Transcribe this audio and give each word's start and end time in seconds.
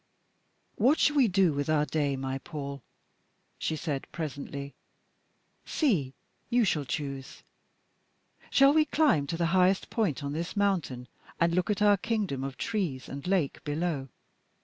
"What 0.77 0.97
shall 0.97 1.15
we 1.15 1.27
do 1.27 1.53
with 1.53 1.69
our 1.69 1.85
day, 1.85 2.15
my 2.15 2.39
Paul?" 2.39 2.81
she 3.59 3.75
said 3.75 4.07
presently. 4.11 4.73
"See, 5.63 6.15
you 6.49 6.65
shall 6.65 6.85
choose. 6.85 7.43
Shall 8.49 8.73
we 8.73 8.85
climb 8.85 9.27
to 9.27 9.37
the 9.37 9.45
highest 9.53 9.91
point 9.91 10.23
on 10.23 10.33
this 10.33 10.55
mountain 10.57 11.07
and 11.39 11.53
look 11.53 11.69
at 11.69 11.83
our 11.83 11.97
kingdom 11.97 12.43
of 12.43 12.57
trees 12.57 13.07
and 13.07 13.27
lake 13.27 13.63
below? 13.63 14.07